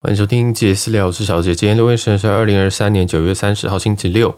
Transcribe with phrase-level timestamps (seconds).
[0.00, 1.52] 欢迎收听杰私聊，我是小杰。
[1.52, 4.32] 今天录音时间是二零二三年九月三十号星期六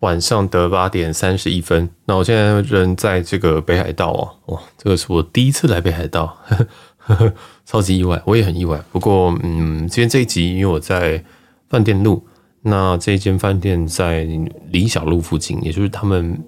[0.00, 1.88] 晚上的八点三十一分。
[2.04, 6.66] 那我现在人在这个北海道哦，哇，这个是我第一次来北海道，呵
[7.16, 7.32] 呵
[7.64, 8.78] 超级意外，我也很意外。
[8.92, 11.24] 不过，嗯，今天这一集因为我在
[11.70, 12.22] 饭店录，
[12.60, 14.28] 那这间饭店在
[14.70, 16.38] 李小路附近，也就是他们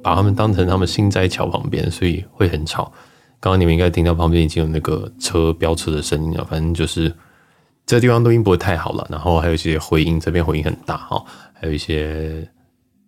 [0.00, 2.92] 把他们当成他们心斋桥旁边，所以会很吵。
[3.40, 7.12] 刚刚你们应该听到旁边已经有那个车飙车的声音了，反正就是。
[7.88, 11.24] 这个地方录音不会太好了，然后还有一些回音，这边回音很大哈，
[11.54, 12.46] 还有一些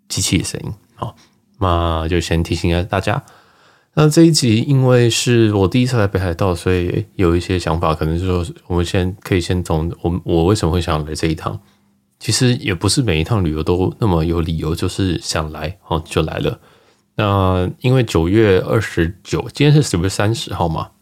[0.09, 1.15] 机器的声音，好，
[1.59, 3.23] 那就先提醒一下大家。
[3.93, 11.61] 那这一集因为是我第一次来北海道，所以有一些想法，可能是说我们先可以先从我我为什么会想来这一趟，
[12.19, 16.59] 其实也不是每一趟旅游都那么有理由，就是想来哦就来了。
[17.17, 20.93] 那因为九月二十九，今天是九月三十号嘛。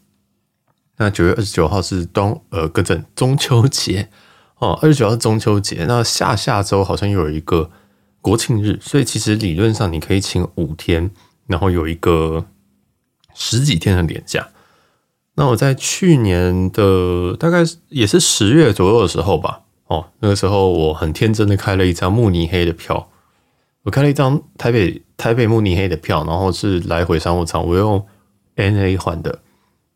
[0.99, 4.09] 那九月二十九号是冬呃，跟着中秋节
[4.57, 5.85] 哦，二十九号是中秋节。
[5.87, 7.71] 那下下周好像又有一个
[8.21, 11.09] 国庆日，所以其实理论上你可以请五天，
[11.47, 12.45] 然后有一个
[13.33, 14.49] 十几天的连假。
[15.35, 23.09] 那我在去年的大概也是十月左右的时候吧，哦，那个时候我很天真的开了一张慕尼黑的票，
[23.83, 28.05] 我开了一张台北台北慕尼黑的票，然后是来回商务舱，我用
[28.55, 29.39] N A 换的。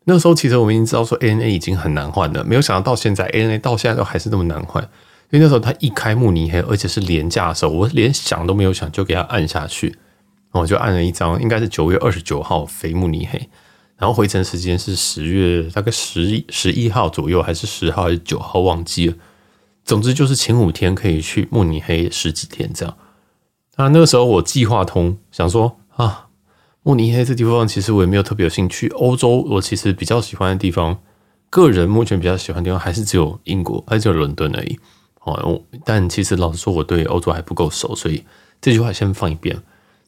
[0.06, 4.82] 那时候其实我们已经知道说 ANA 已经很难换了，没有想到到现在 ANA 到现在都还是那么难换。
[5.30, 9.96] 因为那时候他一开慕尼黑，而且是廉价的时候，我连想都没有想就给他按下去，
[10.52, 13.48] 我就按了一张，应该是九月二十九号飞慕尼黑，
[13.96, 19.14] 然后回程时间是十月大概十一十一号左右，还是十号还是九号忘记了。
[19.84, 22.96] 总之就是前五天可以去慕尼黑十几天这样。
[23.76, 26.23] 那那个时候我计划通想说啊。
[26.86, 28.88] 慕尼黑这地方其实我也没有特别有兴趣。
[28.88, 30.98] 欧洲我其实比较喜欢的地方，
[31.48, 34.78] 个人目前比较喜欢的地方还是只有英国，还是只有伦敦而已。
[35.22, 38.22] 哦，但其实老实说，我对欧洲还不够熟，所以
[38.60, 39.56] 这句话先放一边。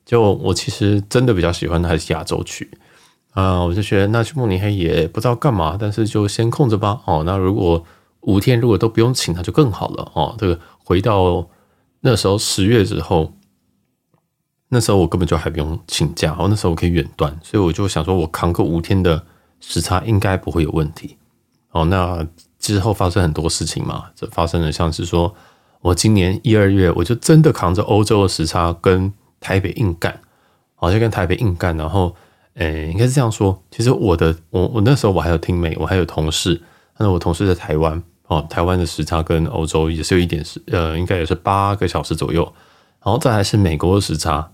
[0.05, 2.70] 就我其实真的比较喜欢的还是亚洲区
[3.33, 7.01] 啊，我就觉得那去慕尼黑也不知道干嘛，但是就先空着吧。
[7.07, 7.83] 哦，那如果
[8.20, 10.13] 五天如果都不用请，那就更好了。
[10.13, 11.48] 哦，这个回到
[12.01, 13.33] 那时候十月之后。
[14.69, 19.23] 那时候我根本就还不用请假，然后那时候我可以远端，所以我就想说，我扛个五天的
[19.61, 21.17] 时差应该不会有问题。
[21.71, 22.27] 哦，那
[22.59, 25.33] 之后发生很多事情嘛，这发生了像是说，
[25.83, 30.21] 我今年一二月我就真的扛着欧洲的时差跟台北硬干，
[30.75, 32.17] 好像跟台北硬干，然后，
[32.55, 36.61] 诶，应该是这样说，其实我的我我那时候我还有听美我还有同事，
[36.98, 42.43] 那我同事在台湾，哦，台湾的时差跟欧洲也是有一点是，呃，应该也是八个小时左右，
[43.05, 44.51] 然后再来是美国的时差。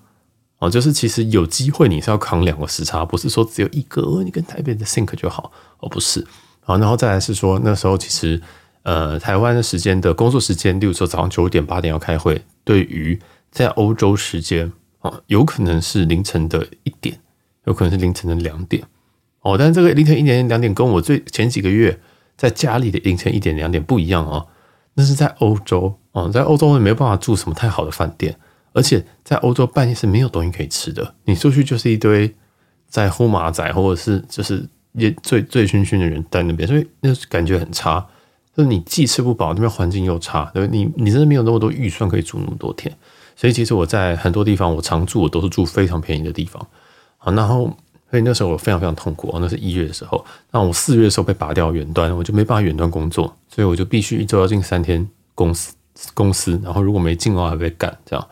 [0.63, 5.51] 哦，就是其实有机会你是要扛两个时差，不是说只有一个，哦你跟台北的 sync 就好，
[5.81, 6.25] 哦，不是。
[6.61, 8.41] 好，然后再来是说那时候其实
[8.85, 13.19] 呃台湾的时间的工作时间，例如说早上九点八点要开会，对于
[13.51, 17.19] 在欧洲时间啊，有可能是凌晨的一点，
[17.65, 18.85] 有可能是凌晨的两点。
[19.41, 21.99] 哦，但这个凌晨一点两点跟我最前几个月
[22.37, 24.47] 在家里的凌晨一点两点不一样哦，
[24.95, 28.39] 那是在欧洲哦，在欧洲我也没有办法住什么太好的饭店。
[28.73, 32.35] 而且在欧洲半夜是没有东西可以吃的，你出去就是一堆
[32.89, 38.07] 在呼马仔或者是就是也醉醉醺醺的人在那边，所以那感觉很差。
[38.55, 42.95] 就是你既吃不饱，那边环境又差，对你你真的没有那么多预算可以住那么多天。
[43.35, 46.63] 所以其实我在很多地方我常住，我都是住非常便宜的地方。
[47.17, 47.75] 好，然后
[48.11, 55.75] 所以那时候我非常非常痛苦，那是一月的时候，那我四月的时候被拔掉远端，我就没办法远端工作，所以我就必须一周要进三天公司
[56.13, 58.29] 公司，然后如果没进的话还被干这样。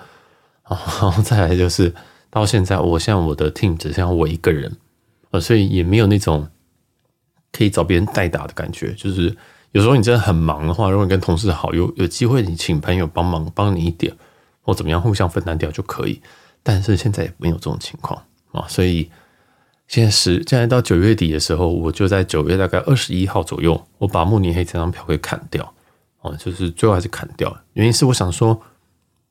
[0.71, 1.93] 然后再来就是
[2.31, 4.77] 到现在，我像我的 team 只剩下我一个人，
[5.33, 6.47] 呃，所以也没有那种
[7.51, 8.93] 可以找别人代打的感觉。
[8.93, 9.37] 就是
[9.73, 14.15] 有时候你真的很忙的话，如果你跟同事好，有有机会你请朋友帮忙帮你一点，
[14.63, 16.23] 或怎么样互相分担掉就可以。
[16.63, 19.11] 但是现在也没有这种情况啊，所以
[19.89, 25.75] 现在是现在到九月底的时候，我就在九月大概二十一号左右，我把慕尼黑这张票给砍掉，
[26.21, 27.57] 哦，就是最后还是砍掉。
[27.73, 28.63] 原因是我想说。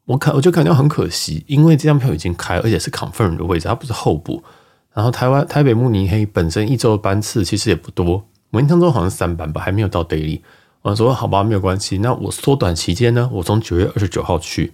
[0.09, 4.44] 我看我就感觉很可惜，因为这张票已经开，而且是 confirm 的位置，它不是候补。
[4.91, 10.41] 然后台湾台北慕尼黑本身一周的班次其实也不多，我印象中好像三班吧，还没有到 daily。
[10.81, 14.73] 我说好吧，没有关系，那我缩短期间呢，我从九月二十九号去，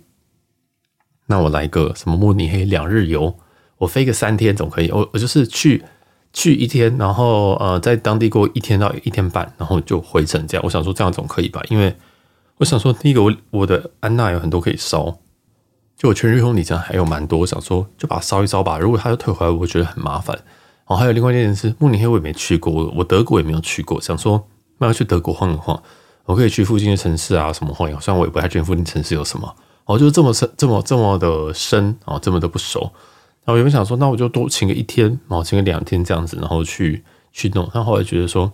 [1.25, 3.35] 那我来个什么慕尼黑两日游，
[3.79, 4.89] 我飞个三天总可以。
[4.89, 5.83] 我我就是去
[6.31, 10.63] 去一天，然后呃在当地过一天到一天半，然后就回程这样。
[10.63, 11.93] 我想说这样总可以吧，因为
[12.59, 15.19] 我想说第一个我我的安娜有很多可以烧。
[15.97, 18.77] 就我全日空里程还有蛮多，我想说就把它烧一烧吧。
[18.77, 20.36] 如果他要退回来，我觉得很麻烦。
[20.88, 24.47] 然后还有另外一件事，慕尼黑我也没去过，我德国也没有去过，想说
[24.77, 25.81] 那要去德国晃一晃。
[26.25, 28.01] 我可以去附近的城市啊，什么晃一晃。
[28.01, 29.56] 虽然我也不太确定附近城市有什么，
[29.86, 32.81] 哦，就是这么深，这么这么的深啊，这么的不熟。
[32.81, 37.69] 然后我原本想说，那我就多请个一天，然后请个两天这样子，然后去去弄。
[37.74, 38.51] 但后来觉得说，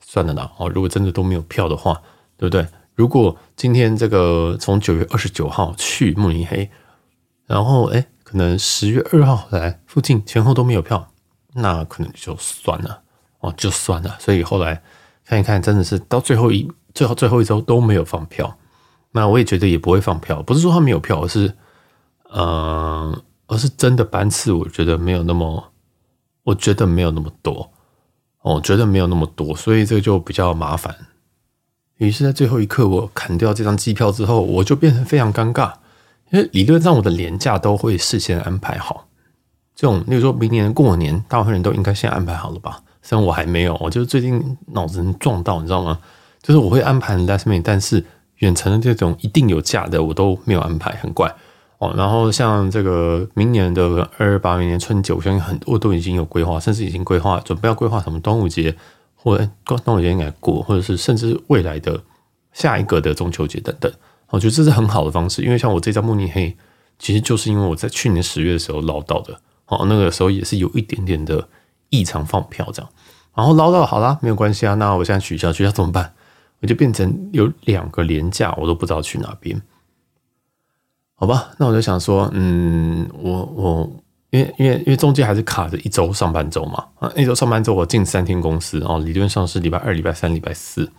[0.00, 2.02] 算了啦，哦，如果真的都没有票的话，
[2.36, 2.66] 对不对？
[2.94, 6.70] 如果今天这个从九月二十九号去慕尼黑，
[7.46, 11.08] 然后哎，可能十月二号来附近前后都没有票，
[11.54, 13.02] 那可能就算了
[13.40, 14.16] 哦，就算了。
[14.18, 14.82] 所以后来
[15.24, 16.70] 看一看，真的是到最后一。
[16.94, 18.56] 最 后最后一周都没有放票，
[19.10, 20.40] 那我也觉得也不会放票。
[20.40, 21.52] 不是说他没有票，而是，
[22.30, 25.72] 呃，而是真的班次，我觉得没有那么，
[26.44, 27.72] 我觉得没有那么多，
[28.42, 30.94] 我觉得没有那么多，所以这个就比较麻烦。
[31.98, 35.72] 于是，在最后一刻，我砍掉这张机票之后，我就变成非常尴尬，
[36.30, 39.06] 因为理论上我的年假都会事先安排好。
[39.76, 42.80] 这种，例如说明年过年，大部分人都应该先安排好了吧？
[43.02, 45.98] 虽然我还没有，我就是最近脑子能撞到，你知道吗？
[46.42, 48.04] 就是我会安排 last minute，但是
[48.38, 51.34] 远程的这种一定有假的我都没有安排，很怪
[51.78, 51.94] 哦。
[51.96, 58.74] 然后像这个明年的二二八，明年春节，我相信很多都已经有规划，甚至已经规划准备要规划什么端午节，
[59.24, 61.98] 或者端午节应该过，或者是甚至未来的
[62.52, 63.90] 下一个的中秋节等等。
[64.28, 66.54] 我觉得这是很好的方式，因为像我这张慕尼黑，
[66.98, 71.48] 其实就是因为我在去年十月的时候捞到的，哦，那个时候也是有一点点的
[71.88, 72.90] 异常放票这样，
[73.34, 76.12] 然后捞到好啦，没有关系啊，那我现在取消，取消怎么办？
[76.60, 79.62] 我就变成有两个连假，我都不知道去哪边，
[81.14, 81.50] 好吧？
[81.58, 83.90] 那我就想说，嗯，我我
[84.34, 90.90] 因为因为因为中间还是卡着一周上班周嘛，啊，一周上班周我进三天公司哦，理论上是礼拜二、礼拜三、礼拜四，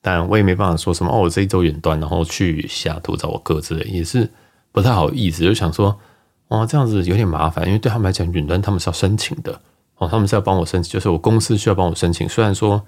[0.00, 4.28] 但我也没办法说什么哦，我这一周远端，然后去西雅图找我哥之类，也是
[4.72, 5.96] 不太好意思，就想说，
[6.48, 9.60] 哦，这样子有点麻烦，因为对他们来讲，远端他们是要申请的
[9.98, 12.82] 哦，他们是要帮我申请，就是我公司需要帮我申请，虽然说。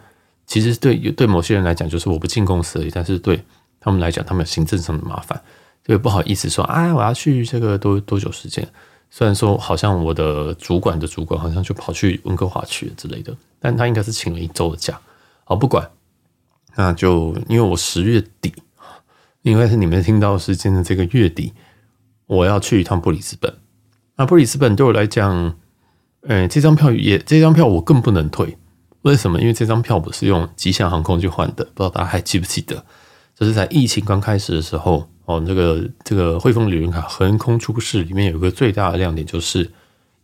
[0.47, 2.91] 其实对对某些人来讲，就是我不进公司而已。
[2.93, 3.43] 但是对
[3.81, 5.41] 他们来讲，他们行政上的麻烦，
[5.87, 8.69] 所以不好意思说，哎，我要去这个多多久时间？
[9.17, 15.01] 虽然说好像我的主管的主管好像就跑去温哥华去了之类的，但他应该是请了一周的假。
[15.45, 15.89] 好，不管，
[16.75, 18.53] 那就因为我十月底，
[19.43, 21.53] 应该是你们听到时间的这个月底，
[22.27, 23.55] 我要去一趟布里斯本。
[24.17, 25.55] 那布里斯本对我来讲，
[26.23, 28.59] 呃，这张票也这张票我更不能退。
[29.03, 29.41] 为什么？
[29.41, 32.85] 因为这张票不是用吉祥航空去换的，不知道大家还记不记得？
[33.35, 39.71] 就是在疫情刚开始的时候，哦，这个这个汇丰旅游卡横空出世，里面有一个最大的亮点就是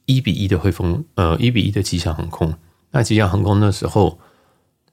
[0.06, 2.54] 一比一的汇丰，呃，一比一的吉祥航空。
[2.90, 4.18] 那吉祥航空那时候，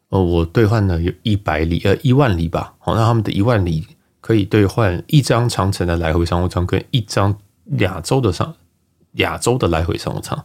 [0.09, 2.73] 呃，我兑换了有一百里，呃，一万里吧。
[2.79, 3.85] 好，那他们的一万里
[4.21, 7.37] 可以兑换一张长城的来回商务舱跟一张
[7.79, 8.53] 亚洲的商
[9.13, 10.37] 亚洲的来回商务舱。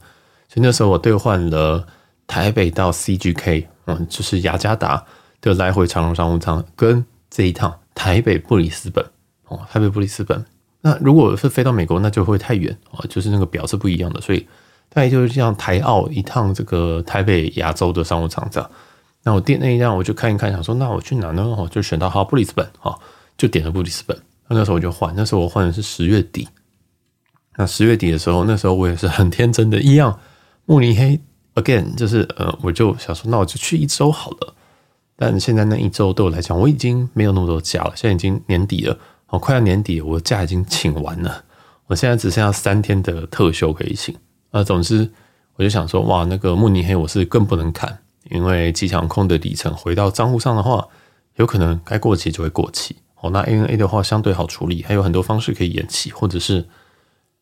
[0.48, 1.86] 所以那时候我兑换了。
[2.24, 5.04] 台北到 CGK，嗯，就是雅加达
[5.42, 7.04] 的来回长荣商务舱，跟
[7.34, 9.02] 这一趟台北布里斯本，
[9.49, 10.44] 哦，台北布里斯本。
[10.82, 14.40] 那如果是飞到美国，那就会太远哦，就是那个表是不一样的，所以
[14.90, 18.70] 大概就是像台澳一趟这个台北亚洲的商务舱这样。
[19.23, 21.43] 那我订那一辆，我就看一看，想说那我去哪呢？
[21.43, 22.99] 哦，就选到好布里斯本，哦，
[23.38, 24.14] 就点了布里斯本。
[24.49, 26.46] 那时候我就换，那时候我换的是十月底。
[27.56, 30.20] 那十月底的时候，那时候我也是很天真的一样，
[30.67, 31.19] 慕尼黑。
[31.55, 34.55] Again，就是呃，我就想说，那我就去一周好了。
[35.24, 37.92] 但现在那一周对我来讲，我已经没有那么多假了。
[37.94, 38.98] 现在已经年底了，
[39.28, 41.44] 哦，快要年底，我的假已经请完了。
[41.86, 44.12] 我现在只剩下三天的特休可以请。
[44.50, 45.08] 啊，总之，
[45.55, 47.96] 我就想说，哇，那个慕尼黑我是更不能砍，
[48.31, 50.88] 因为机场空的里程回到账户上的话，
[51.36, 52.96] 有可能该过期就会过期。
[53.20, 56.67] 哦，那 ANA 的话相对好处理，还有很多方式可以延期，或者是，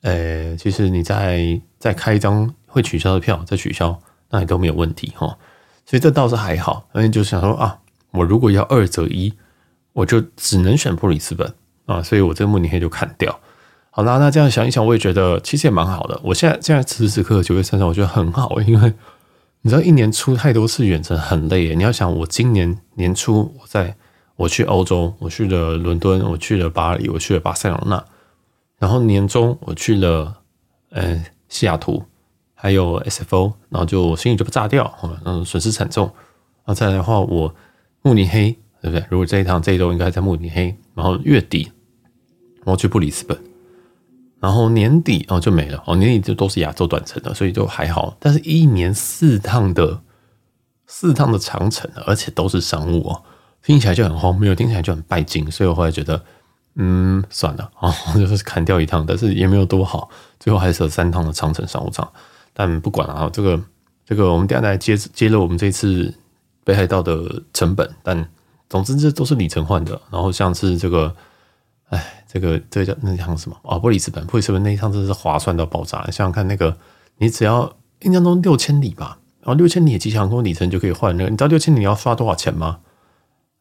[0.03, 2.55] 呃，其实你再再开一张。
[2.73, 3.99] 会取消的票再取消，
[4.31, 5.37] 那也都没有问题哈，
[5.91, 6.89] 所以这倒是还好。
[6.93, 7.77] 而且就想说啊，
[8.13, 9.35] 我如果要二择一，
[9.93, 11.53] 我就只能选布里斯本
[11.87, 13.37] 啊，所以我这个慕尼黑就砍掉。
[13.91, 16.21] 好啦，那这样想一想，我也觉得其实也蛮好的。
[16.23, 18.95] 我现在现在此时此刻九月三十，我觉得很好，因为
[19.63, 21.75] 你知道一年出太多次远程很累。
[21.75, 23.97] 你要想，我今年年初我在
[24.37, 28.05] 我去欧洲，我去了伦敦，我去了巴黎，我去了巴塞罗那，
[28.79, 30.37] 然后年中我去了
[30.91, 32.05] 呃西雅图。
[32.61, 36.05] 还有 SFO，然后就心里就不炸掉，嗯，损失惨重。
[36.07, 37.55] 然后再来的话，我
[38.03, 38.53] 慕尼黑，
[38.83, 39.03] 对不对？
[39.09, 41.73] 如果这一趟这一周应该在慕尼黑，然后月底
[42.65, 43.37] 我去布里斯本，
[44.41, 48.15] 然后年底哦就没了哦，年底就都是亚洲短程的，所以就还好。
[48.21, 50.03] 但是一年四趟的
[50.87, 53.23] 四趟的长程，而且都是商务哦，
[53.63, 55.51] 听起来就很荒谬，听起来就很拜金。
[55.51, 56.23] 所以我后来觉得，
[56.75, 62.07] 嗯，算了啊， 就是砍掉一趟，但是也没有多好，最后还是有三趟的长程商务舱。
[62.53, 63.61] 但不管了啊，这个
[64.05, 66.13] 这个，我们等下来揭揭露我们这次
[66.65, 67.89] 北海道的成本。
[68.03, 68.29] 但
[68.69, 70.01] 总之这都是里程换的。
[70.11, 71.15] 然后像是这个，
[71.89, 73.79] 哎，这个这叫那叫什么啊？
[73.79, 76.03] 布里斯本，布里斯本那一趟真是划算到爆炸。
[76.05, 76.77] 想想看，那个
[77.19, 81.31] 你只要印象中六千里吧，然后六千里的吉祥航空里程就可以换那个。
[81.31, 82.79] 你知道六千里你要刷多少钱吗？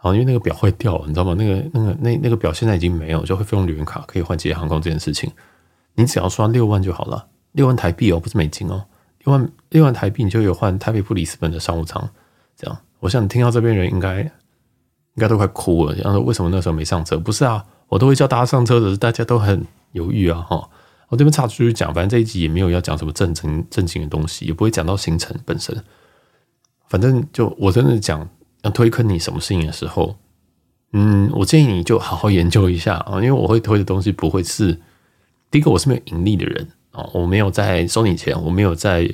[0.02, 1.36] 然后，因为那个表会掉，你知道吗？
[1.38, 5.30] 那个、那个、那那个表现在已经没有，就会费用旅游卡可以换吉祥航空这件事情，
[5.96, 8.86] 你只要刷六万就好了，六万台币哦，不是美金哦，
[9.24, 12.10] 六万六万台币你就有换台北布里斯本的商务舱。
[12.56, 14.30] 这样，我想听到这边人应该应
[15.18, 17.18] 该都快哭了，然后说为什么那时候没上车？
[17.18, 20.70] 不是啊，我都会叫大家上车的，大家都很犹豫啊，哈。
[21.10, 25.76] 我这边插出去讲，反正这一集也没有要讲什么正经正经的东西，也不会讲到行程本身，
[26.88, 28.28] 反正就我真的讲。
[28.64, 30.18] 要推坑你什么事情的时候，
[30.92, 34.78] 嗯，我建议你就好好研究一下啊，因为我会推的东西不会是
[35.50, 39.10] 第一个，我是没有盈利的人哦，我没有在收你钱，我没有在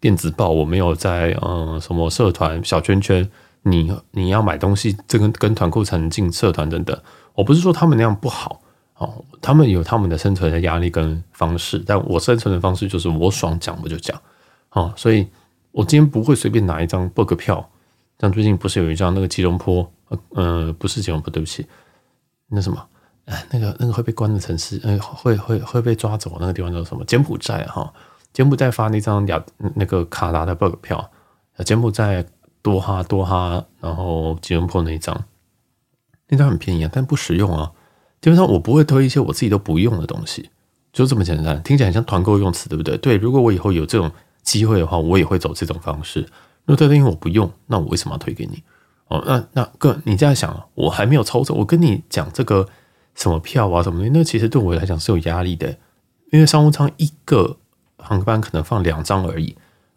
[0.00, 3.28] 电子报，我没有在嗯什么社团小圈圈，
[3.62, 6.98] 你你要买东西，这跟跟团购才能进社团等等，
[7.34, 8.60] 我不是说他们那样不好
[8.96, 14.20] 哦，他们有他们的生存的压力跟方式，但我生存的方式就是我爽讲我就讲
[14.70, 15.26] 哦，所以
[15.72, 17.68] 我今天不会随便拿一张 bug 票。
[18.18, 19.90] 像最近不是有一张那个吉隆坡，
[20.34, 21.64] 呃，不是吉隆坡，对不起，
[22.48, 22.86] 那什么，
[23.30, 27.04] 哎，那个那个会被关的城市，呃，会会会被抓走那个地方叫什么？
[27.04, 27.92] 柬埔寨哈，
[28.32, 29.40] 柬埔寨发那张亚
[29.76, 31.10] 那个卡达的 bug 票，
[31.64, 32.26] 柬埔寨
[32.60, 35.24] 多哈多哈，然后吉隆坡那一张，
[36.28, 37.70] 那张很便宜啊，但不实用啊。
[38.20, 40.50] 基本上我不会推一些我自己都不用的东西，
[40.92, 42.98] 就这么简单，听起来很像团购用词，对不对？
[42.98, 44.10] 对，如果我以后有这种
[44.42, 46.20] 机会的话，我也会走这种方式。
[46.66, 48.62] 如果特定我不用，那我为什么要推给你？
[49.06, 52.68] 哦，那那个你这样想，我还没有抽走，我跟你讲这个
[53.20, 55.68] 什么票啊什么的，那其实对我来讲是有压力的，
[56.32, 57.58] 因为商务舱一个
[57.98, 59.54] 航班可能放两张而已。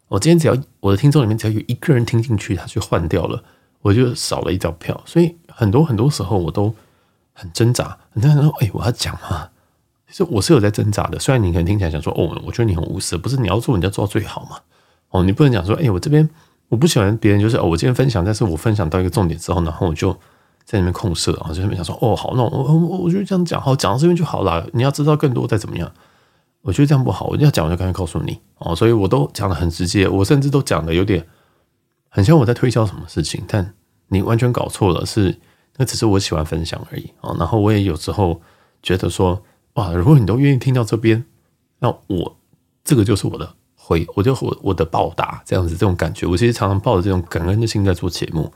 [0.08, 3.42] 我今天只要我的听众里面只要有一个人听进去，他就换掉了，
[3.80, 5.00] 我就少了一张票。
[5.06, 6.72] 所以很多很多时候我都
[7.32, 7.96] 很挣扎。
[8.12, 9.48] 很多人说：“哎，我要讲嘛。”
[10.06, 11.18] 其实我是有在挣扎的。
[11.18, 14.58] 虽然你可能听起来想说：“哦，我觉得你很无私。”不是你要做，你要做到最好嘛。
[15.08, 16.28] 哦，你不能讲说：“哎，我这边。”
[16.70, 20.18] 我不喜欢别人就是哦，我今天分享，但是我分享到一个重点之后，然后我就
[20.64, 24.66] 在那边控色啊，就在那边想说哦，好，那我我我就这样讲，好，讲到这边就好了。
[24.72, 25.92] 你要知道更多再怎么样，
[26.62, 27.26] 我觉得这样不好。
[27.26, 31.26] 我要讲，我就赶紧告诉你哦，所以我都讲得很直接，我甚至都讲得有点
[32.08, 33.74] 很像我在推销什么事情，但
[34.08, 35.38] 你完全搞错了，是
[35.76, 37.34] 那只是我喜欢分享而已啊。
[37.38, 38.40] 然后我也有时候
[38.82, 39.42] 觉得说
[39.74, 41.24] 哇，如果你都愿意听到这边，
[41.78, 42.36] 那我
[42.82, 43.54] 这个就是我的。
[43.86, 48.50] 回，我就我我的报答这样子，这种感觉，我其实常常抱着这种感恩的心在做节目。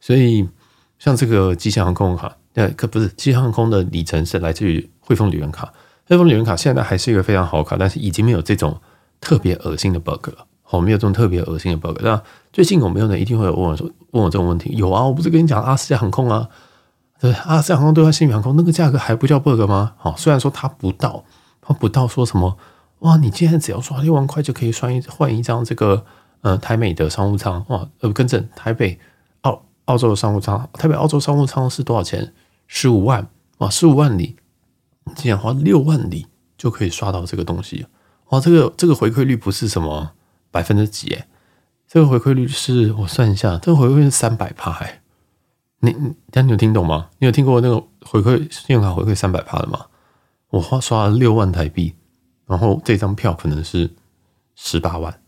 [0.00, 0.44] 所以，
[1.04, 5.70] 像这个吉祥航空卡，呃，可不是吉祥航空的里程是来自于汇丰旅人卡。
[6.08, 8.80] 汇丰旅人卡现在还是一个非常好卡，但是已经没有这种
[9.20, 10.46] 特别恶心的 bug 了。
[10.62, 11.98] 好，没有这种特别恶心的 bug。
[12.00, 12.22] 那
[12.54, 14.74] 最近有没有人一定会有问我说，问我这种问题？
[14.74, 16.48] 有啊，我不是跟你讲阿斯加航空啊？
[17.20, 19.92] 对，阿斯加航空对换新宇航空那个价格还不叫 bug 吗？
[19.98, 21.22] 好，虽然说它不到，
[21.60, 22.56] 它不到说什么。
[23.00, 23.18] 哇！
[23.18, 26.06] 你今天只要刷六万块就可以换一换一张这个
[26.40, 27.86] 呃台美的商务舱哇！
[28.00, 28.98] 呃，更正，台北
[29.42, 32.32] 澳澳洲的商务舱，台北澳洲商务舱是多少钱？
[32.66, 33.68] 十五万哇！
[33.68, 34.36] 十五万里，
[35.14, 36.26] 竟然花六万里
[36.56, 37.86] 就可以刷到这个东西
[38.30, 38.40] 哇！
[38.40, 40.12] 这个这个回馈率不是什么
[40.50, 41.26] 百分之几诶，
[41.86, 45.00] 这个回馈率是我算一下，这个回馈是三百帕诶。
[45.80, 47.10] 你你，你有听懂吗？
[47.18, 49.86] 你有听过那个回馈信用卡回馈三百帕的吗？
[50.50, 51.94] 我花刷了六万台币。
[52.46, 53.94] 然后这张票可能是
[54.54, 55.18] 十八万，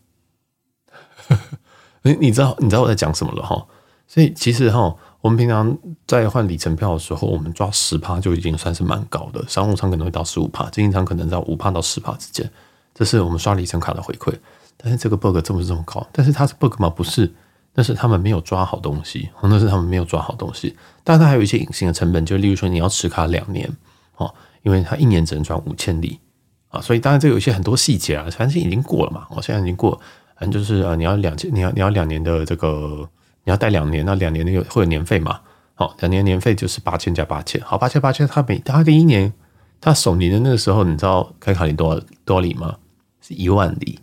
[2.04, 3.66] 你你知道你知道我在讲什么了哈？
[4.08, 9.44] 所以其实哈，我们平常在换里程票的时候，我们抓十趴就已经算是蛮高的。
[9.48, 12.48] 商务舱可能会到十五趴，经济舱可能在五趴到十趴之间。
[12.94, 14.32] 这是我们刷里程卡的回馈。
[14.76, 16.88] 但是这个 bug 这么这么高，但是它是 bug 吗？
[16.88, 17.32] 不是，
[17.74, 20.76] 那是他们没有抓好东西，那是他们没有抓好东西。
[21.02, 23.68] 但是它还有一些隐形的成本，就例如说你要持卡两年
[24.16, 24.32] 哦，
[24.62, 26.20] 因为它一年只能转五千里。
[26.68, 29.26] 啊，所以当然这有一些很多细节啊，反正已经过了嘛。
[29.30, 29.98] 我现在已经过，
[30.38, 33.08] 反正就是啊，你要两千，你要你要两年的这个，
[33.46, 35.40] 你要贷两年，那两年的有会有年费嘛？
[35.74, 39.32] 好，两年年费就是八千加八千，好，八千八千，他每他第一年
[39.80, 42.76] 他首年的那个时候，你知道开卡里多少多少里吗？
[43.20, 44.00] 是一万里，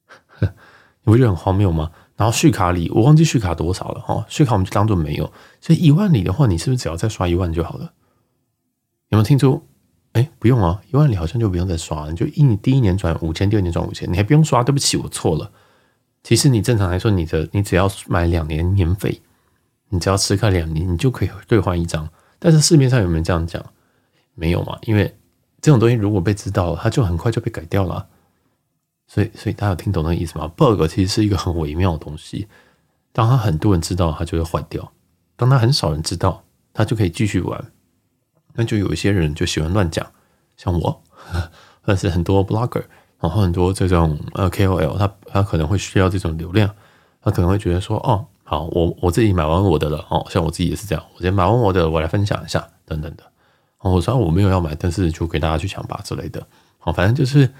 [0.40, 0.48] 你
[1.04, 1.90] 不觉得很荒谬吗？
[2.16, 5.30] 然后续卡里我忘记续卡多少了哈，续卡我们就当做没有，
[5.60, 7.92] 所以一万里的话，你是不是只要再刷一万就好了？
[9.10, 9.62] 有没有听出？
[10.12, 14.62] 哎，不用啊，一万里好像就不用再刷了，你就一第一年转五千，第二年转五千，你还不用刷。
[14.62, 15.50] 对不起，我错了。
[16.24, 19.22] 其实你正常来说，你的你只要买两年年费，
[19.90, 22.08] 你只要持卡两年，你就可以兑换一张。
[22.40, 23.64] 但是市面上有没有这样讲？
[24.34, 25.14] 没有嘛，因为
[25.60, 28.08] 这种东西如果被知道了，它就很快就被改掉了。
[29.06, 32.48] 所以，所以大家有听懂那个意思吗？bug 其实是一个很微妙的东西，
[33.12, 34.90] 当它很多人知道，它就会坏掉。
[35.36, 37.72] 当他很少人知道，他就可以继续玩。
[38.54, 40.10] 那就有一些人就喜欢乱讲，
[40.56, 41.02] 像我，
[41.82, 42.84] 或者是很多 blogger，
[43.24, 46.70] 然后很多这种呃 KOL，他他可能会需要这种流量，
[47.22, 53.24] 他可能会觉得说，哦，好，我我自己买完我的了，哦，像我自己也是这样，我先买完我的，我来分享一下，等等的。
[53.78, 56.46] 我说我没有要买，但是就给大家去抢吧之类的。
[56.78, 57.50] 好，反正就是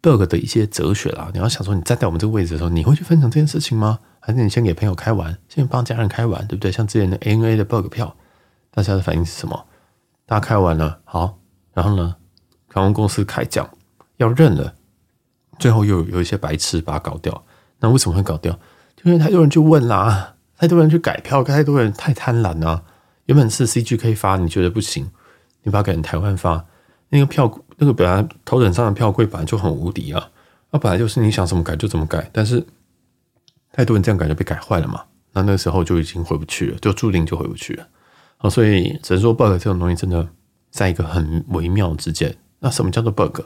[0.00, 1.30] bug 的一些哲学啦。
[1.34, 3.98] 你要想说，你站在我们这个位置的时候，你会去分享这件事情吗？
[4.18, 6.72] 还是你先给朋友开完，先帮家人开完，对不对？
[6.72, 8.16] 像之前的 ANA 的 bug 票，
[8.70, 9.66] 大家的反应是什么？
[10.24, 11.36] 大家开完了，好，
[11.74, 12.16] 然后呢，
[12.68, 13.68] 航空公司开奖
[14.16, 14.74] 要认了，
[15.58, 17.44] 最后又有一些白痴把它搞掉。
[17.80, 18.52] 那为什么会搞掉？
[18.96, 22.84] 就因为太多人去问啦，太多人去改票，太多人太贪婪了。
[23.26, 25.10] 原本是 CG 可以发，你觉得不行？
[25.62, 26.64] 你把它改成台湾发，
[27.10, 30.30] 那个票那个本来头等上的票柜本来就很无敌啊，
[30.70, 32.64] 那本来就是你想怎么改就怎么改，但是
[33.72, 37.86] 太多人这样改就被改坏了嘛，那那个时候就已经回不去了，就注定就回不去了。
[38.36, 40.28] 好，所以只能说 bug 这种东西真的
[40.70, 42.36] 在一个很微妙之间。
[42.58, 43.40] 那什么叫做 bug？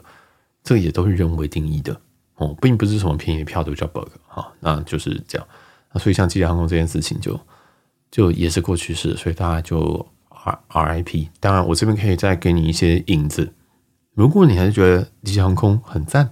[0.67, 1.99] 这也都是人为定义的
[2.35, 5.47] 哦，并不是什么便宜的票都叫 bug 啊，那就是这样。
[5.93, 7.39] 那所以像机捷航空这件事情就
[8.11, 10.05] 就也是过去式，所以大家就。
[10.43, 13.53] R R I P 当然我这边可以再给你一些影子。
[14.13, 16.31] 如果你还是觉得机捷航空很赞，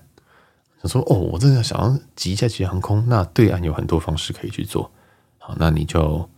[0.82, 4.90] 想说哦，我真的想要挤一下机捷航空，那对岸有很多方式可以去做。
[5.38, 6.30] 好，那你就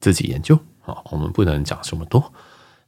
[0.00, 0.58] 自己研究。
[0.80, 2.32] 好，我们不能讲这么多。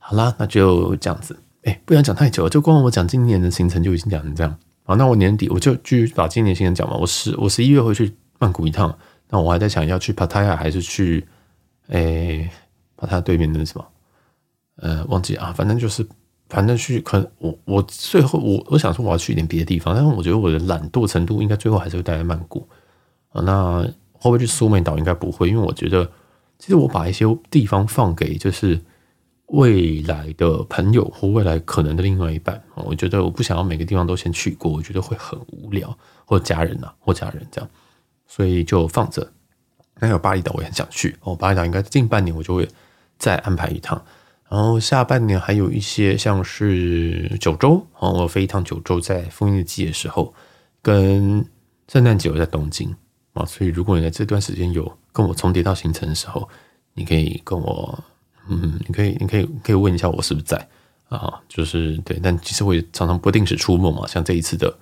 [0.00, 1.38] 好啦，那就这样子。
[1.68, 4.56] 哎，不想讲太久了，就光我讲今年的行程就已经讲成这样。
[4.84, 6.98] 好，那我年底我就继续把今年行程讲完。
[6.98, 8.96] 我十我十一月会去曼谷一趟，
[9.28, 11.28] 那我还在想要去帕塔亚还是去
[11.88, 12.48] 诶
[12.96, 13.86] 帕塔对面的什么？
[14.76, 16.06] 呃，忘记啊，反正就是，
[16.48, 22.66] 反正去，可能我我最后我我想说我要去一点别的地方，但是我觉得我的懒惰程度应该最后还是会待在曼谷
[23.28, 23.42] 啊。
[23.42, 23.82] 那
[24.12, 24.96] 会不会去苏梅岛？
[24.96, 26.10] 应该不会，因为我觉得
[26.58, 28.80] 其实我把一些地方放给就是
[29.48, 37.70] 未来的朋友或未来可能的另外一半，我觉得我不想要每个地方都先去过，我觉得会很无聊，或家人呐，或家人这样，
[38.26, 39.32] 所以就放着。
[40.00, 42.68] 那有巴厘岛我也很想去哦，巴厘岛应该近半年我就会
[43.18, 44.00] 再安排一趟。
[44.50, 50.32] 然后下半年还有一些像是九州，啊我飞一趟九州，在丰年祭的时候，
[50.80, 51.44] 跟
[51.88, 52.94] 圣诞节我在东京
[53.32, 56.48] 啊，所以如果你在这段时间有跟我重叠到行程的时候，
[56.94, 57.98] 你可以跟我，
[58.48, 60.68] 嗯，你可以，你可以，可以问一下我是不是在
[61.08, 61.40] 啊？
[61.48, 64.76] 就是对，但其实我也常常不定时出没嘛，像这一次的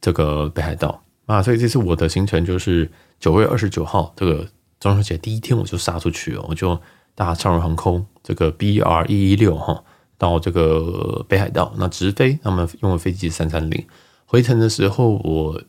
[0.00, 4.46] 这个北海道啊，所以这次我的行程就是九月二十九号这个
[4.78, 6.80] 中秋节第一天我就杀出去了，我就。
[7.18, 9.82] 搭长荣航空这个 BR 一一六哈，
[10.16, 13.84] 到这个北海道，那直飞，他们用的飞机三三零。
[14.24, 15.60] 回程的时候，我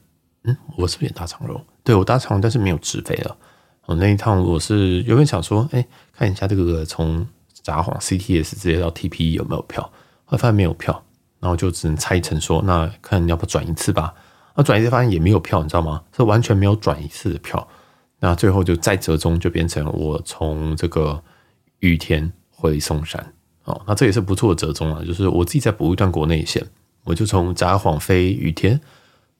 [0.43, 1.60] 嗯，我是不是也搭长荣？
[1.84, 3.36] 对，我搭长荣，但是没有直飞了。
[3.89, 7.25] 我那一趟我是原本想说，哎，看一下这个从
[7.63, 9.82] 札幌 CTS 直接到 TPE 有没有票，
[10.25, 11.04] 后来发现没有票，
[11.39, 14.13] 然后就只能拆成说，那看要不转一次吧。
[14.56, 16.04] 那转一次发现也没有票，你知道吗？
[16.15, 17.67] 是完全没有转一次的票。
[18.19, 21.23] 那最后就再折中，就变成我从这个。
[21.80, 25.02] 羽田回松山，哦，那这也是不错的折中啊。
[25.08, 26.62] 就是我自己再补一段国内线，
[27.06, 28.78] 我就从札幌飞羽田，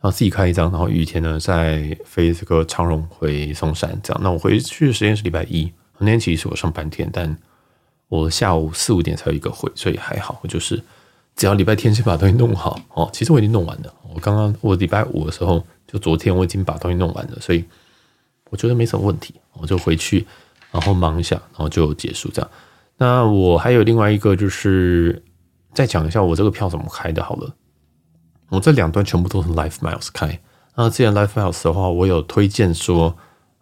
[0.02, 4.22] 然后自己开一张，然后雨天呢再飞这个长荣回松山，这样。
[4.24, 7.38] 那我回去的时间是礼拜一，那天其实我上半天，但
[8.08, 10.40] 我下午四五点才有一个会，所以还好。
[10.42, 10.82] 我就是
[11.36, 13.10] 只要礼拜天先把东西弄好哦。
[13.14, 17.64] 其实我已经弄完了，我刚刚我礼拜五的时候，就昨天我已经把东西弄完了，所以
[18.50, 20.26] 我觉得没什么问题，我就回去。
[20.72, 22.52] 然后忙一下，然后就结束这样。
[22.96, 25.20] 那我还有另外一个，就是
[25.74, 27.24] 再讲一下我这个票怎么开的。
[27.24, 27.52] 好了，
[28.50, 30.40] 我这两段全部都是 Life Miles 开。
[30.76, 33.16] 那既然 Life Miles 的话，我有推荐说，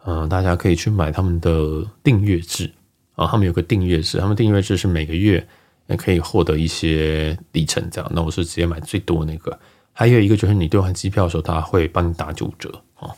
[0.06, 2.72] 嗯、大家可以去买他们的订阅制
[3.16, 3.28] 啊。
[3.28, 5.46] 他们有个订阅制，他们订阅制是每个月
[5.88, 8.12] 也可以获得一些里程这样。
[8.14, 9.60] 那我是直接买最多那个。
[9.92, 13.10] 还有一个就是你兑换机票的时候，他会帮你打九折啊。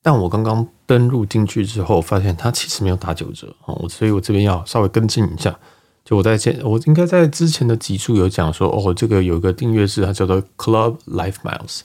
[0.00, 5.58] 但我刚刚登录进去之后，发现它其实没有打九折哦，所以我这边要稍微跟进一下。
[6.06, 11.80] 就我在前，我应该在之前的集数有讲说，哦，这个有一个订阅制，它叫做 Club Life Miles。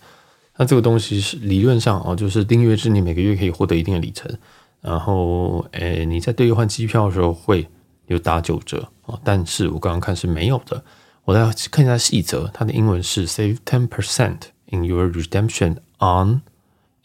[0.57, 4.31] 那这个东西是理论上哦，就是订阅制，你每个月可以获得一定的里程，
[4.79, 7.67] 然后诶，你在兑换机票的时候会
[8.05, 9.19] 有打九折哦。
[9.23, 10.83] 但是我刚刚看是没有的，
[11.25, 16.41] 我再看一下细则，它的英文是 Save ten percent in your redemption on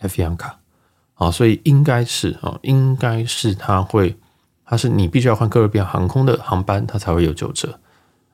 [0.02, 0.56] Avianca。
[1.14, 4.16] 啊，所以应该是啊，应该是它会，
[4.66, 7.78] 它是你必须要换哥伦比亚航空的航班，它才会有九折。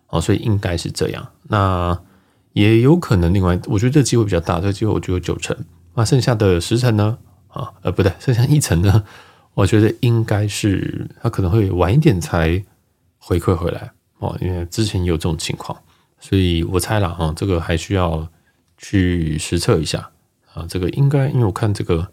[0.09, 1.29] 哦，所以应该是这样。
[1.45, 1.97] 那
[2.53, 5.57] 也有可能另外，我觉得这机会比较大，这个机会我觉得有九成。
[5.95, 7.19] 那剩下的十成呢？
[7.49, 9.05] 啊，呃，不对，剩下一成呢？
[9.55, 12.65] 我觉得应该是他可能会晚一点才
[13.19, 15.79] 回馈回来哦，因为之前有这种情况，
[16.19, 18.27] 所以我猜了哈，这个还需要
[18.79, 20.11] 去实测一下
[20.55, 20.67] 啊。
[20.67, 22.11] 这个应该因为我看这个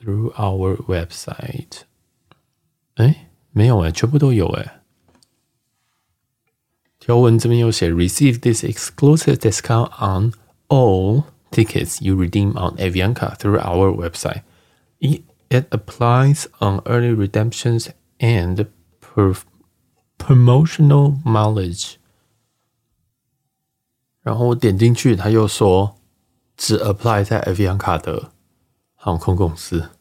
[0.00, 1.82] through our website，
[3.01, 4.81] 哎，没有哎，全部都有哎。
[6.99, 10.33] 条文这边有写，receive this exclusive discount on
[10.67, 14.41] all tickets you redeem on Avianca through our website.
[14.99, 17.87] It applies on early redemptions
[18.19, 18.67] and
[20.17, 21.95] promotional mileage。
[24.21, 25.95] 然后我点进去，他又说
[26.57, 28.31] 只 apply 在 Avianca 的
[28.95, 29.91] 航空公司。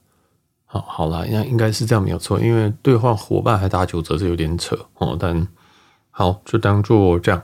[0.72, 5.18] 好，好了，应应该是这样没有错，因为兑换伙伴还打九折，这有点扯哦。
[5.20, 5.46] 但
[6.10, 7.44] 好，就当做这样。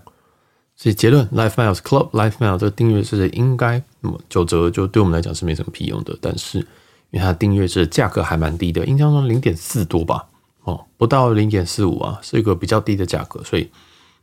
[0.77, 6.65] 所以结论，LifeMiles Club LifeMiles 这个订阅是应该那么九折，就对我们来讲是没什么屁用的，但是。
[7.09, 10.27] 因为它订阅是价格还蛮低的，印象中零点四多吧，
[10.63, 13.71] 哦，不到零点四五啊，是一个比较低的价格，所以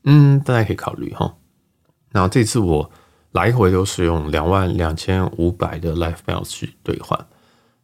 [0.02, 1.34] 嗯，大家可以考虑哈。
[2.10, 2.90] 然后这次我
[3.32, 7.18] 来回都使用两万两千五百的 LifeMiles 去兑换，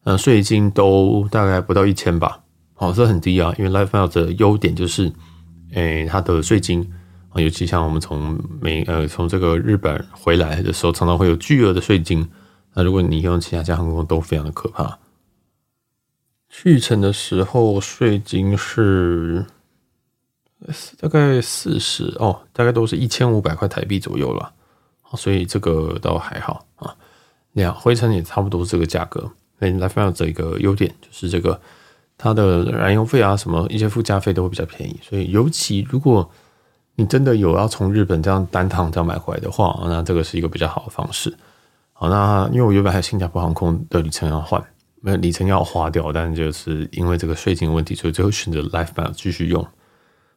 [0.04, 2.40] 嗯，税金都大概不到一千吧，
[2.76, 3.54] 哦，这很低啊。
[3.58, 5.12] 因为 LifeMiles 的优点就是，
[5.72, 6.90] 诶，它的税金
[7.28, 12.28] 啊，尤其像我们从美呃从这个日本回来的时候，常常会有巨额的税金。
[12.72, 14.98] 那如果你用其他家航空都非常的可怕。
[16.48, 19.46] 去程的时候税金是
[20.98, 24.52] 大概四十哦，大概都是一千五百块台币左右了，
[25.16, 26.96] 所以这个倒还好啊。
[27.52, 29.30] 两回程也差不多这个价格。
[29.60, 31.60] 那 LifeMiles 这一个优点就是这个
[32.18, 34.98] 它的燃油费啊，什么一些附加费都会比较便宜。
[35.02, 36.28] 所以尤其如果
[36.96, 41.34] 你真的有要从日本这样单趟这样买回来的话，那这个是一个比较好的方式。
[41.92, 44.62] 好，那因为我原本还有新加坡航空的里程要换，
[45.00, 49.66] 没有里程要花掉，但就是因为这个税金问题，所以最后选择 LifeMiles 继续用。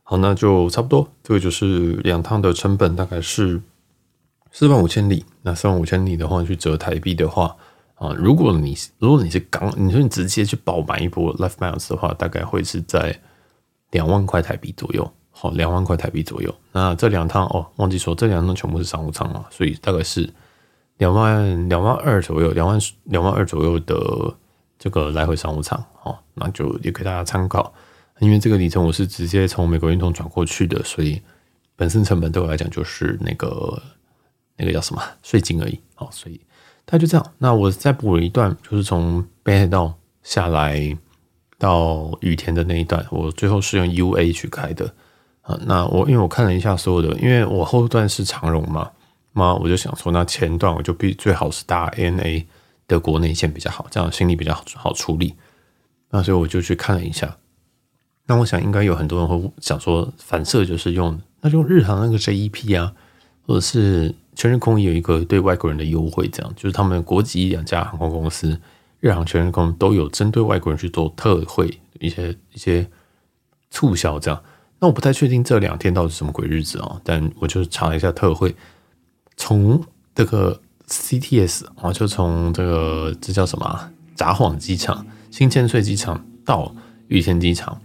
[0.03, 3.61] 好，那就差不多，这个就是两趟的成本大概是
[4.51, 5.25] 四万五千里。
[5.41, 7.55] 那四万五千里的话，去折台币的话，
[8.03, 13.17] 啊，如果你如果你是刚，你说你直接去爆买一波 LifeMiles 的话，大概会是在
[13.91, 15.09] 两万块台币左右。
[15.31, 16.53] 好，两万块台币左右。
[16.73, 20.29] 那这两趟哦，忘记说这两趟全部是商务舱啊，所以大概是。
[20.97, 23.95] 两万两万二左右，两万两万二左右的
[24.77, 27.73] 这个来回商务舱，哦，那就也给大家参考。
[28.19, 31.19] 因为这个里程我是直接从美国运通转过去的，所以
[31.75, 33.81] 本身成本对我来讲就是那个
[34.55, 35.79] 那个叫什么税金而已。
[35.95, 36.39] 好，所以
[36.85, 37.31] 他就这样。
[37.37, 40.97] 那我再补了一段，就是从北海道下来
[41.57, 44.93] 到羽田的那一段，我最后是用 UA 去开的。
[45.41, 48.89] 啊，那我因为我看了一下所有的，因为我后段是长荣嘛。
[49.33, 52.47] 那我就想说，那前段我就必最好是搭 N A
[52.87, 55.33] 的国内线比较好，这样行李比较好好处理。
[56.11, 57.35] 那所以我就去看了一下。
[58.27, 62.93] 那我想应该有很多人会想说，反射就是用那就用日航那个 JEP 啊，
[63.45, 68.59] 或者是全日空有一个对外国人的优惠，这样就是他们国籍两家航空公司，
[68.99, 72.87] 日航、全日空都有针对外国人去做特惠一些一些
[73.69, 74.43] 促销这样。
[74.79, 78.53] 那我不太确定这两天到底什么鬼日子啊，但我就查了一下特惠。
[79.37, 79.81] 从
[80.13, 86.75] 这个 CTS 啊，就从这个这叫什么札幌机场、新千岁机场到
[87.07, 87.81] 羽田机场，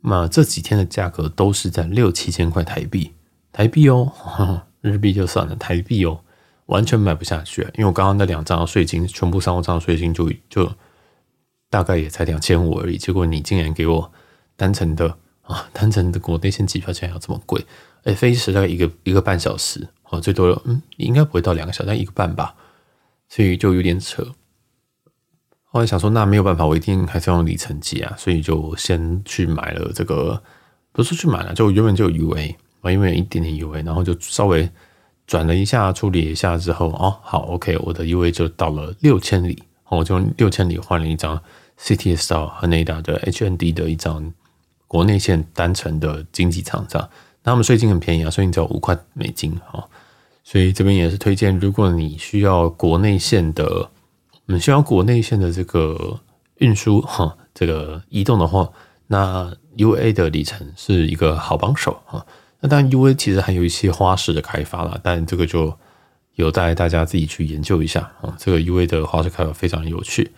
[0.00, 3.12] 那这几天的价格都是在六七千块台币，
[3.52, 6.20] 台币哦，呵呵日币就算了，台币哦，
[6.66, 7.62] 完全买不下去。
[7.74, 10.70] 因为我刚刚那两张税金，全部商务舱税金就就
[11.70, 14.12] 大概也才两千五而已，结果你竟然给我
[14.56, 17.64] 单程的 啊，单程的国内线机票竟然要这么贵，
[18.04, 19.88] 哎，飞机时大概一个一个半小时。
[20.10, 22.54] 哦，最多嗯，应该不会到两个小时，但一个半吧，
[23.28, 24.22] 所以就有点扯。
[25.64, 30.40] 后来想说，那没有办法，我一定还是要用里程机啊，所以就先去买了这个，
[30.92, 34.68] 不是去买了，就原本就有 UA 啊，因为有一点点 UA，然后就稍微
[35.26, 41.40] 转了一下，处理一下之后，哦，好，OK，我的 UA 就到了六千里，我就用六千里换了一张
[41.80, 44.32] CTS 到 Haneda 的 HND 的一张
[44.86, 47.08] 国内线单程的经济舱这样。
[47.42, 49.82] 那他们税金很便宜啊，税金只有五块美金啊，
[50.44, 53.90] 所以这边也是推荐，如果你需要国内线的，
[54.46, 56.20] 你需要国内线的这个
[56.58, 58.70] 运输哈，这个移动的话，
[59.06, 62.24] 那 UA 的里程是一个好帮手啊。
[62.64, 65.78] 那当然 UA 其实还有一些花式的开发啦，但这个就
[66.36, 68.34] 有待大家自己去研究一下啊。
[68.38, 70.32] 这个 UA 的花式开发非常有趣。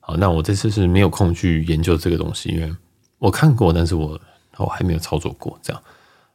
[0.00, 2.70] 好，那我这次是没有空去研究这个东西，因为
[3.18, 4.20] 我看过，但是我
[4.58, 5.82] 我还没有操作过这样。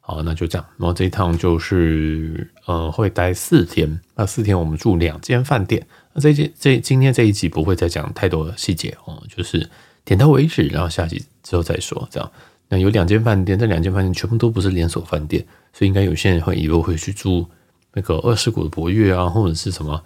[0.01, 0.65] 好，那就这样。
[0.77, 4.01] 然后这一趟就是，呃，会待四天。
[4.15, 5.85] 那四天我们住两间饭店。
[6.13, 9.69] 那这这这今天这一集不会再讲太多的细节哦，就是
[10.03, 12.07] 点到为止，然后下集之后再说。
[12.09, 12.31] 这样，
[12.67, 17.45] 那有两间饭店，这两间饭店全部都不是连锁饭店，所以应该有些人会以为会去住
[17.93, 20.03] 那个二世谷的博悦啊，或者是什么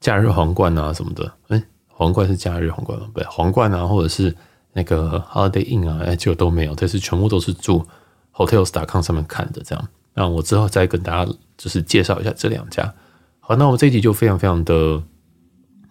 [0.00, 1.30] 假日皇冠啊什么的。
[1.48, 3.06] 哎，皇冠是假日皇冠吗？
[3.12, 4.34] 不对，皇冠啊，或者是
[4.72, 7.86] 那个 Holiday Inn 啊，哎，结果都没有，这是全部都是住
[8.34, 9.88] Hotels.com 上面看的这样。
[10.14, 12.92] 那我之后再跟大家就是介绍一下这两家。
[13.40, 15.02] 好，那我们这一集就非常非常的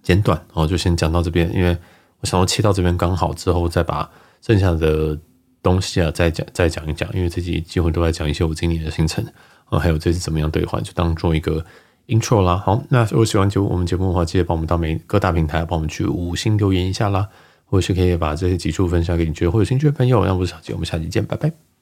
[0.02, 1.78] 简短，然后就先讲到这边，因为
[2.20, 4.10] 我想要切到这边刚好，之后再把
[4.42, 5.18] 剩下的
[5.62, 9.26] 东西啊再讲再讲一讲，因为这集几乎都在讲一些我今年的行程
[9.66, 11.64] 啊，还有这次怎么样兑换，就当做一个
[12.08, 12.58] intro 啦。
[12.58, 17.28] 好，那如果喜欢就我们节目的话，记得帮我们到每各大平台帮我们去五星留言一下啦，
[17.66, 20.26] 或者是可以把这些集数分享给你觉得会有兴趣的朋友。
[20.26, 21.70] 那我是小杰，我们下期见，拜拜。